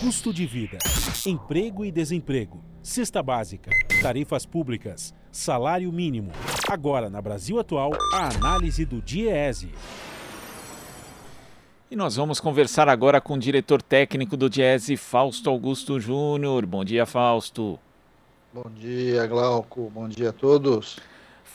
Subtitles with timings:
[0.00, 0.76] custo de vida,
[1.24, 3.70] emprego e desemprego, cesta básica,
[4.02, 6.32] tarifas públicas, salário mínimo.
[6.68, 9.70] Agora, na Brasil Atual, a análise do DIEESE.
[11.90, 16.66] E nós vamos conversar agora com o diretor técnico do DIESE, Fausto Augusto Júnior.
[16.66, 17.78] Bom dia, Fausto.
[18.52, 19.90] Bom dia, Glauco.
[19.94, 20.98] Bom dia a todos.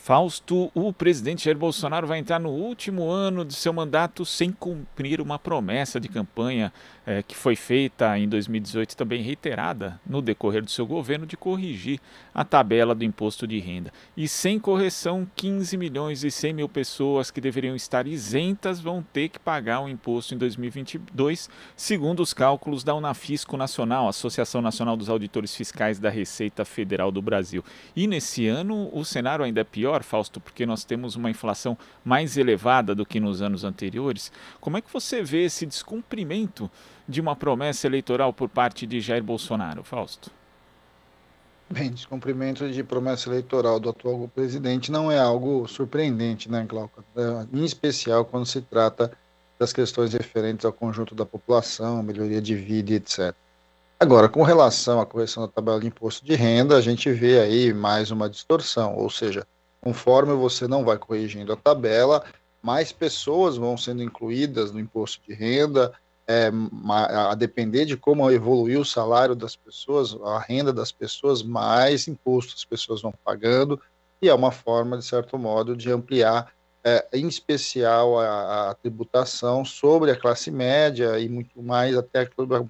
[0.03, 5.21] Fausto, o presidente Jair Bolsonaro vai entrar no último ano de seu mandato sem cumprir
[5.21, 6.73] uma promessa de campanha
[7.05, 11.99] é, que foi feita em 2018, também reiterada no decorrer do seu governo, de corrigir
[12.33, 13.91] a tabela do imposto de renda.
[14.15, 19.29] E sem correção, 15 milhões e 100 mil pessoas que deveriam estar isentas vão ter
[19.29, 25.09] que pagar o imposto em 2022, segundo os cálculos da Unafisco Nacional, Associação Nacional dos
[25.09, 27.63] Auditores Fiscais da Receita Federal do Brasil.
[27.95, 32.37] E nesse ano o cenário ainda é pior, Fausto, porque nós temos uma inflação mais
[32.37, 34.31] elevada do que nos anos anteriores.
[34.59, 36.71] Como é que você vê esse descumprimento?
[37.11, 40.31] de uma promessa eleitoral por parte de Jair Bolsonaro, Fausto?
[41.69, 47.03] Bem, descumprimento de promessa eleitoral do atual presidente não é algo surpreendente, né, Glauco?
[47.15, 49.11] É, em especial quando se trata
[49.59, 53.33] das questões referentes ao conjunto da população, melhoria de vida, etc.
[53.99, 57.73] Agora, com relação à correção da tabela de imposto de renda, a gente vê aí
[57.73, 59.45] mais uma distorção, ou seja,
[59.81, 62.23] conforme você não vai corrigindo a tabela,
[62.61, 65.91] mais pessoas vão sendo incluídas no imposto de renda,
[66.27, 66.51] é,
[66.87, 72.55] a depender de como evoluiu o salário das pessoas, a renda das pessoas, mais impostos
[72.59, 73.81] as pessoas vão pagando,
[74.21, 79.65] e é uma forma, de certo modo, de ampliar, é, em especial, a, a, tributação
[79.65, 82.29] sobre a classe média e muito mais até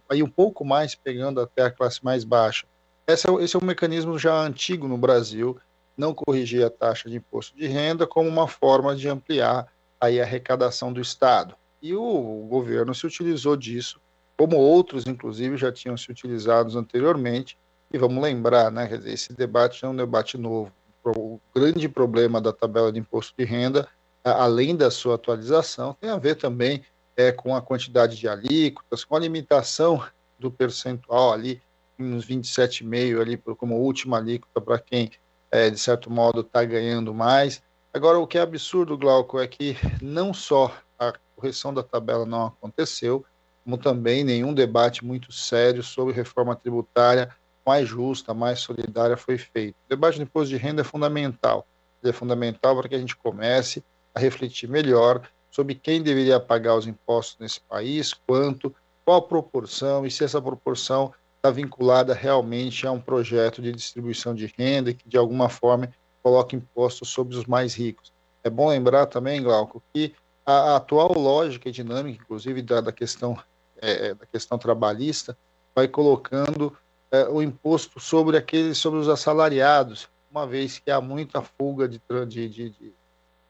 [0.09, 2.65] aí um pouco mais pegando até a classe mais baixa.
[3.07, 5.57] Esse é, esse é um mecanismo já antigo no Brasil,
[5.97, 9.67] não corrigir a taxa de imposto de renda como uma forma de ampliar
[9.99, 11.55] aí a arrecadação do Estado.
[11.81, 13.99] E o governo se utilizou disso,
[14.37, 17.57] como outros, inclusive, já tinham se utilizados anteriormente.
[17.93, 20.71] E vamos lembrar, né, esse debate é um debate novo.
[21.03, 23.87] O grande problema da tabela de imposto de renda,
[24.23, 26.83] além da sua atualização, tem a ver também
[27.15, 30.03] é, com a quantidade de alíquotas, com a limitação
[30.39, 31.61] do percentual ali,
[31.99, 35.11] uns 27,5 ali como última alíquota para quem,
[35.51, 37.61] é, de certo modo, está ganhando mais.
[37.93, 42.47] Agora, o que é absurdo, Glauco, é que não só a correção da tabela não
[42.47, 43.25] aconteceu,
[43.63, 47.29] como também nenhum debate muito sério sobre reforma tributária
[47.65, 49.75] mais justa, mais solidária foi feito.
[49.85, 51.67] O debate do imposto de renda é fundamental.
[52.03, 53.83] É fundamental para que a gente comece
[54.15, 58.73] a refletir melhor sobre quem deveria pagar os impostos nesse país, quanto,
[59.05, 64.53] qual proporção e se essa proporção está vinculada realmente a um projeto de distribuição de
[64.55, 65.89] renda que, de alguma forma,
[66.21, 68.13] coloque impostos sobre os mais ricos.
[68.43, 70.13] É bom lembrar também, Glauco, que
[70.45, 73.37] a, atual lógica e dinâmica, inclusive da, da questão
[73.81, 75.35] é, é, da questão trabalhista,
[75.73, 76.77] vai colocando
[77.09, 81.99] é, o imposto sobre aqueles sobre os assalariados, uma vez que há muita fuga de,
[82.27, 82.93] de, de, de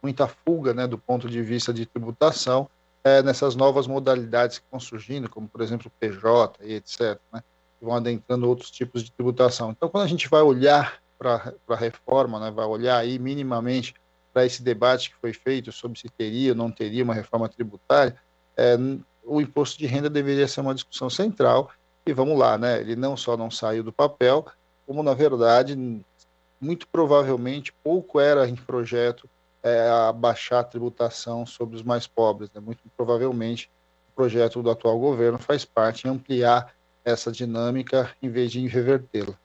[0.02, 2.70] muita fuga, né, do ponto de vista de tributação
[3.04, 7.44] é, nessas novas modalidades que estão surgindo, como por exemplo o PJ e etc, né,
[7.82, 9.72] vão adentrando outros tipos de tributação.
[9.72, 13.94] Então, quando a gente vai olhar para a reforma, né, vai olhar aí minimamente
[14.34, 18.16] para esse debate que foi feito sobre se teria ou não teria uma reforma tributária,
[18.56, 18.78] é,
[19.24, 21.70] o imposto de renda deveria ser uma discussão central.
[22.06, 22.80] E vamos lá, né?
[22.80, 24.46] Ele não só não saiu do papel,
[24.88, 25.76] como na verdade,
[26.60, 29.30] muito provavelmente pouco era em projeto
[29.64, 32.50] é, abaixar a tributação sobre os mais pobres.
[32.54, 32.60] Né?
[32.60, 33.70] Muito provavelmente
[34.12, 36.74] o projeto do atual governo faz parte em ampliar
[37.04, 39.36] essa dinâmica em vez de revertê-la.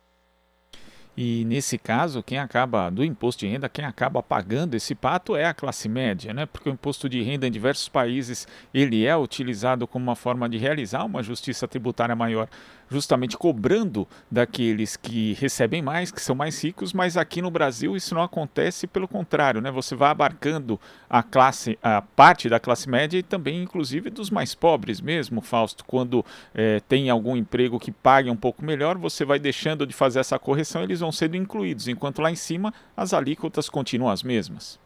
[1.17, 5.47] E nesse caso, quem acaba do imposto de renda, quem acaba pagando esse pato é
[5.47, 6.45] a classe média, né?
[6.45, 10.59] Porque o imposto de renda em diversos países ele é utilizado como uma forma de
[10.59, 12.49] realizar uma justiça tributária maior
[12.91, 18.15] justamente cobrando daqueles que recebem mais, que são mais ricos, mas aqui no Brasil isso
[18.15, 19.71] não acontece, pelo contrário, né?
[19.71, 24.55] Você vai abarcando a classe, a parte da classe média e também, inclusive, dos mais
[24.55, 25.85] pobres mesmo, Fausto.
[25.85, 26.25] Quando
[26.55, 30.39] é, tem algum emprego que pague um pouco melhor, você vai deixando de fazer essa
[30.39, 34.79] correção, eles vão sendo incluídos, enquanto lá em cima as alíquotas continuam as mesmas.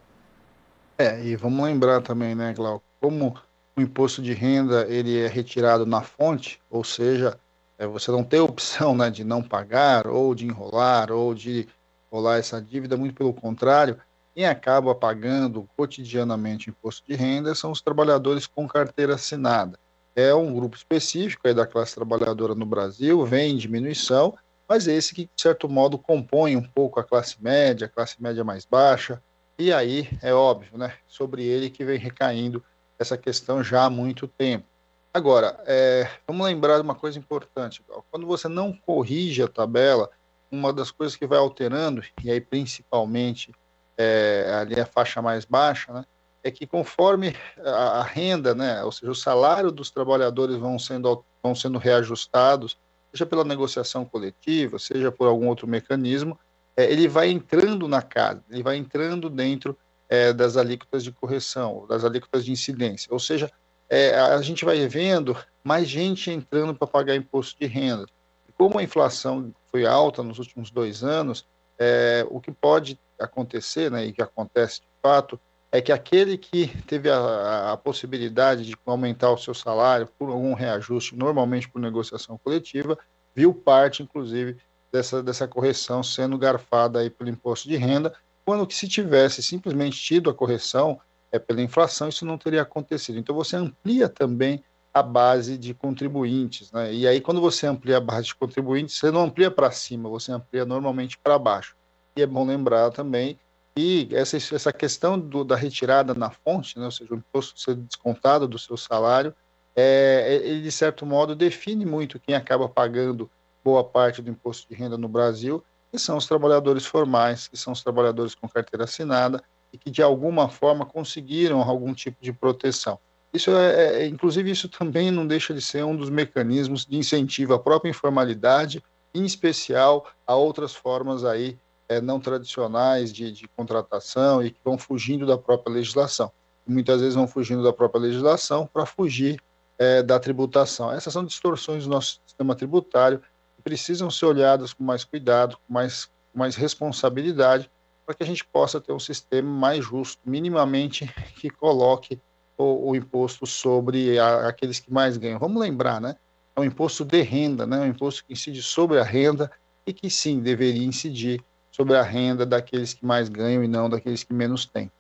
[0.99, 3.35] É, e vamos lembrar também, né, Glauco, como
[3.77, 7.39] o imposto de renda ele é retirado na fonte, ou seja,
[7.81, 11.67] é, você não tem opção né, de não pagar, ou de enrolar, ou de
[12.13, 13.99] rolar essa dívida, muito pelo contrário,
[14.35, 19.79] quem acaba pagando cotidianamente imposto de renda são os trabalhadores com carteira assinada.
[20.15, 24.37] É um grupo específico aí da classe trabalhadora no Brasil, vem em diminuição,
[24.69, 28.23] mas é esse que, de certo modo, compõe um pouco a classe média, a classe
[28.23, 29.23] média mais baixa,
[29.59, 32.63] e aí, é óbvio, né, sobre ele que vem recaindo
[32.99, 34.70] essa questão já há muito tempo.
[35.13, 37.83] Agora, é, vamos lembrar de uma coisa importante.
[38.11, 40.09] Quando você não corrige a tabela,
[40.51, 43.53] uma das coisas que vai alterando, e aí principalmente
[43.99, 46.05] é, ali a faixa mais baixa, né,
[46.45, 51.25] é que conforme a, a, renda, né, ou seja, o salário dos trabalhadores vão sendo,
[51.43, 52.79] vão sendo reajustados,
[53.13, 56.39] seja pela negociação coletiva, seja por algum outro mecanismo,
[56.77, 59.77] é, ele vai entrando na casa, ele vai entrando dentro
[60.09, 63.09] é, das alíquotas de correção, das alíquotas de incidência.
[63.13, 63.51] Ou seja,
[63.91, 68.07] é, a gente vai vendo mais gente entrando para pagar imposto de renda.
[68.49, 71.45] E como a inflação foi alta nos últimos dois anos,
[71.77, 75.39] é, o que pode acontecer, né, e que acontece de fato,
[75.73, 80.55] é que aquele que teve a, a, possibilidade de aumentar o seu salário por algum
[80.55, 82.99] reajuste, normalmente por negociação coletiva,
[83.35, 84.57] viu parte, inclusive,
[84.91, 88.13] dessa, dessa correção sendo garfada aí pelo imposto de renda,
[88.45, 91.01] quando que se tivesse simplesmente tido a correção
[91.33, 93.19] é, pela inflação, isso não teria acontecido.
[93.19, 94.63] Então você amplia também
[94.93, 96.93] a base de contribuintes, né?
[96.93, 100.33] E aí quando você amplia a base de contribuintes, você não amplia para cima, você
[100.33, 101.77] amplia normalmente para baixo.
[102.17, 103.39] E é bom lembrar também
[103.75, 106.87] que essa, essa questão do, da retirada na fonte, né?
[106.87, 109.33] ou seja, o imposto ser descontado do seu salário,
[109.77, 113.31] é, ele de certo modo define muito quem acaba pagando
[113.63, 117.73] boa parte do imposto de renda no Brasil, que são os trabalhadores formais, que são
[117.73, 122.99] os trabalhadores com carteira assinada e que de alguma forma conseguiram algum tipo de proteção.
[123.33, 127.55] Isso é, é, inclusive, isso também não deixa de ser um dos mecanismos de incentivo
[127.55, 128.83] à própria informalidade,
[129.15, 131.57] em especial a outras formas aí
[131.89, 136.31] é, não tradicionais de, de, contratação e que vão fugindo da própria legislação.
[136.67, 139.41] Muitas vezes vão fugindo da própria legislação para fugir
[139.79, 140.93] é, da tributação.
[140.93, 143.21] Essas são distorções do nosso sistema tributário
[143.57, 147.71] que precisam ser olhadas com mais cuidado, com mais, com mais responsabilidade,
[148.11, 151.09] para que a gente possa ter um sistema mais justo, minimamente
[151.39, 152.21] que coloque
[152.59, 155.39] o, o imposto sobre a, aqueles que mais ganham.
[155.39, 156.17] Vamos lembrar, né?
[156.57, 157.77] É um imposto de renda, né?
[157.77, 159.49] É um imposto que incide sobre a renda
[159.87, 161.41] e que sim deveria incidir
[161.71, 164.91] sobre a renda daqueles que mais ganham e não daqueles que menos têm.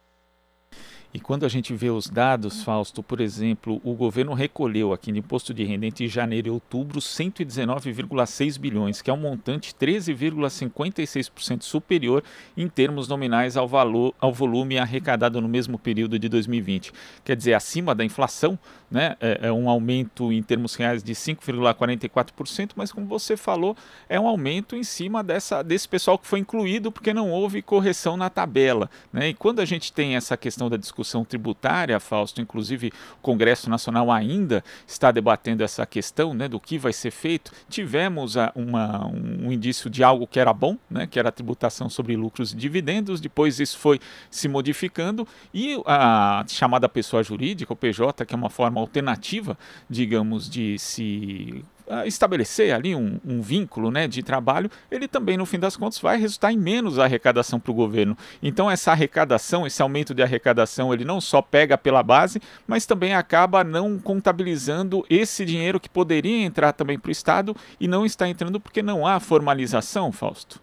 [1.12, 5.18] E quando a gente vê os dados, Fausto, por exemplo, o governo recolheu aqui no
[5.18, 12.22] imposto de renda entre janeiro e outubro 119,6 bilhões, que é um montante 13,56% superior
[12.56, 16.92] em termos nominais ao valor ao volume arrecadado no mesmo período de 2020.
[17.24, 18.56] Quer dizer, acima da inflação,
[18.88, 19.16] né?
[19.20, 23.76] É, é um aumento em termos reais de 5,44%, mas como você falou,
[24.08, 28.16] é um aumento em cima dessa, desse pessoal que foi incluído porque não houve correção
[28.16, 28.88] na tabela.
[29.12, 29.30] Né?
[29.30, 33.70] E quando a gente tem essa questão da discussão discussão tributária, Fausto, inclusive o Congresso
[33.70, 37.52] Nacional ainda está debatendo essa questão né, do que vai ser feito.
[37.68, 41.88] Tivemos a, uma, um indício de algo que era bom, né, que era a tributação
[41.88, 43.98] sobre lucros e dividendos, depois isso foi
[44.30, 49.56] se modificando e a chamada pessoa jurídica, o PJ, que é uma forma alternativa,
[49.88, 51.64] digamos, de se
[52.06, 56.18] estabelecer ali um, um, vínculo né, de trabalho, ele também, no fim das contas, vai
[56.18, 58.16] resultar em menos arrecadação para o governo.
[58.42, 63.14] Então, essa arrecadação, esse aumento de arrecadação, ele não só pega pela base, mas também
[63.14, 68.28] acaba não contabilizando esse dinheiro que poderia entrar também para o Estado e não está
[68.28, 70.60] entrando porque não há formalização, Fausto.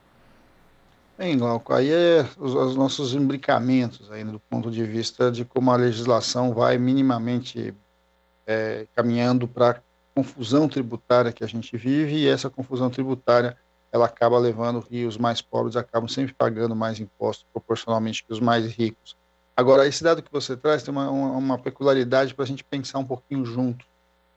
[1.18, 5.72] Bem, Glauco, aí é os, os, nossos imbricamentos aí do ponto de vista de como
[5.72, 7.74] a legislação vai minimamente
[8.46, 9.82] é, caminhando para
[10.18, 13.56] confusão tributária que a gente vive e essa confusão tributária
[13.92, 18.40] ela acaba levando e os mais pobres acabam sempre pagando mais impostos proporcionalmente que os
[18.40, 19.16] mais ricos.
[19.56, 23.06] Agora, esse dado que você traz tem uma, uma peculiaridade para a gente pensar um
[23.06, 23.86] pouquinho junto.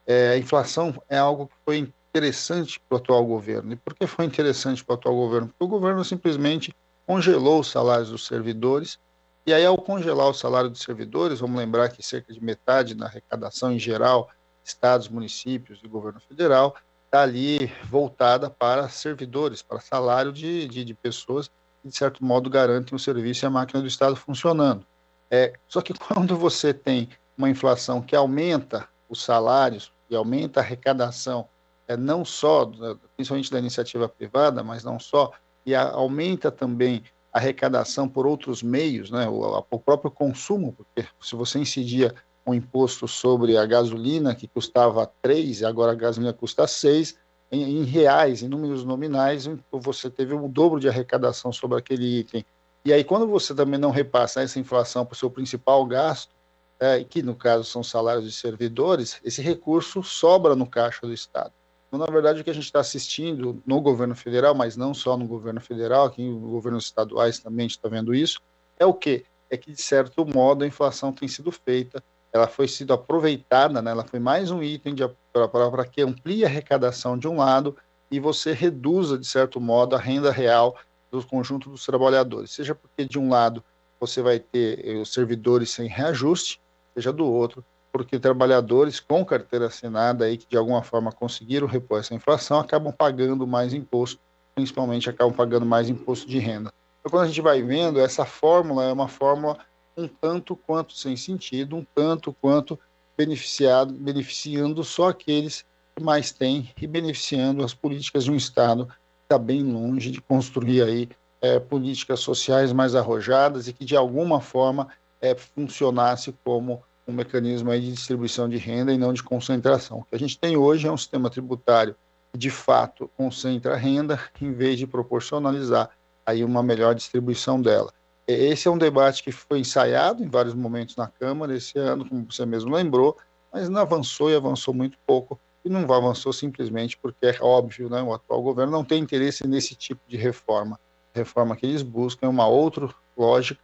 [0.07, 3.73] É, a inflação é algo que foi interessante para o atual governo.
[3.73, 5.49] E por que foi interessante para o atual governo?
[5.49, 6.75] Porque o governo simplesmente
[7.07, 8.99] congelou os salários dos servidores,
[9.47, 13.07] e aí, ao congelar o salário dos servidores, vamos lembrar que cerca de metade da
[13.07, 14.31] arrecadação em geral
[14.65, 20.95] estados, municípios e governo federal, está ali voltada para servidores, para salário de, de, de,
[20.95, 21.49] pessoas
[21.83, 24.87] que, de certo modo, garantem o serviço e a máquina do Estado funcionando.
[25.29, 30.63] É, só que quando você tem uma inflação que aumenta os salários e aumenta a
[30.63, 31.49] arrecadação,
[31.89, 32.71] é, não só,
[33.17, 35.33] principalmente da iniciativa privada, mas não só,
[35.67, 37.03] e a, aumenta também
[37.33, 42.15] a arrecadação por outros meios, né, o, o próprio consumo, porque se você incidia
[42.47, 47.17] um imposto sobre a gasolina que custava 3 e agora a gasolina custa 6,
[47.53, 52.45] em, em, reais, em números nominais, você teve o dobro de arrecadação sobre aquele item.
[52.85, 56.35] E aí, quando você também não repassa essa inflação para o seu principal gasto,
[56.79, 61.53] é, que no caso são salários de servidores, esse recurso sobra no caixa do Estado.
[61.89, 65.17] Então, na verdade, o que a gente está assistindo no governo federal, mas não só
[65.17, 68.41] no governo federal, aqui no governos estaduais também está vendo isso,
[68.79, 69.25] é o quê?
[69.51, 73.91] É que, de certo modo, a inflação tem sido feita ela foi sido aproveitada, né?
[73.91, 74.95] ela foi mais um item
[75.33, 77.77] para que amplie a arrecadação de um lado
[78.11, 80.77] e você reduza, de certo modo, a renda real
[81.11, 82.53] do conjunto dos trabalhadores.
[82.53, 83.63] Seja porque, de um lado,
[83.99, 86.61] você vai ter eh, os servidores sem reajuste,
[86.95, 91.99] seja do outro, porque trabalhadores com carteira assinada aí que de alguma forma conseguiram repor
[91.99, 94.21] essa inflação acabam pagando mais imposto,
[94.55, 96.73] principalmente acabam pagando mais imposto de renda.
[97.01, 99.59] Então, quando a gente vai vendo, essa fórmula é uma fórmula
[99.97, 102.79] um tanto quanto sem sentido, um tanto quanto
[103.17, 108.95] beneficiado, beneficiando só aqueles que mais têm e beneficiando as políticas de um Estado que
[109.25, 111.09] está bem longe de construir aí
[111.41, 114.89] é, políticas sociais mais arrojadas e que de alguma forma
[115.21, 119.99] é, funcionasse como um mecanismo aí de distribuição de renda e não de concentração.
[119.99, 121.95] O que a gente tem hoje é um sistema tributário
[122.33, 125.91] que de fato concentra a renda em vez de proporcionalizar
[126.25, 127.93] aí uma melhor distribuição dela.
[128.31, 132.27] Esse é um debate que foi ensaiado em vários momentos na Câmara esse ano, como
[132.31, 133.17] você mesmo lembrou,
[133.53, 135.39] mas não avançou e avançou muito pouco.
[135.65, 139.75] E não avançou simplesmente porque é óbvio, né, o atual governo não tem interesse nesse
[139.75, 140.81] tipo de reforma.
[141.15, 143.61] A reforma que eles buscam é uma outra lógica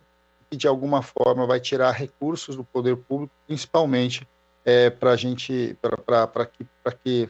[0.50, 4.28] que de alguma forma vai tirar recursos do poder público, principalmente
[4.64, 6.66] é, para a gente, para que,
[7.02, 7.28] que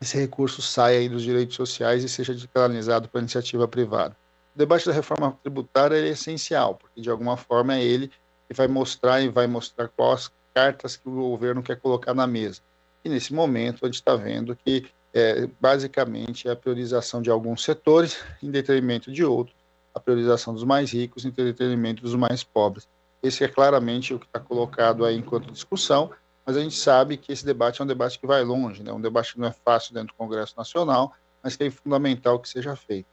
[0.00, 4.16] esse recurso saia dos direitos sociais e seja canalizado para iniciativa privada
[4.54, 8.08] o debate da reforma tributária é essencial, porque de alguma forma é ele
[8.48, 12.60] que vai mostrar e vai mostrar quais cartas que o governo quer colocar na mesa.
[13.04, 17.64] E nesse momento a gente está vendo que é, basicamente é a priorização de alguns
[17.64, 19.56] setores em detrimento de outros,
[19.94, 22.86] a priorização dos mais ricos em detrimento dos mais pobres.
[23.22, 26.10] Esse é claramente o que está colocado aí enquanto discussão,
[26.44, 28.92] mas a gente sabe que esse debate é um debate que vai longe, né?
[28.92, 32.48] um debate que não é fácil dentro do Congresso Nacional, mas que é fundamental que
[32.48, 33.06] seja feito.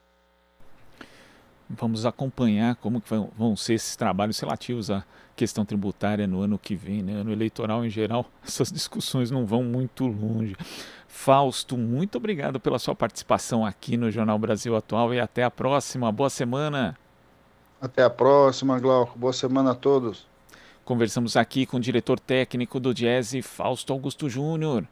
[1.70, 5.04] Vamos acompanhar como que vão ser esses trabalhos relativos à
[5.36, 7.14] questão tributária no ano que vem, né?
[7.14, 8.26] ano eleitoral em geral.
[8.46, 10.56] Essas discussões não vão muito longe.
[11.08, 16.12] Fausto, muito obrigado pela sua participação aqui no Jornal Brasil Atual e até a próxima.
[16.12, 16.98] Boa semana.
[17.80, 19.18] Até a próxima, Glauco.
[19.18, 20.28] Boa semana a todos.
[20.84, 24.86] Conversamos aqui com o diretor técnico do Jazz, Fausto Augusto Júnior.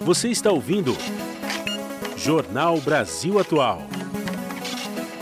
[0.00, 0.96] Você está ouvindo
[2.16, 3.82] Jornal Brasil Atual.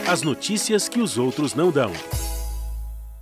[0.08, 1.90] As notícias que os outros não dão.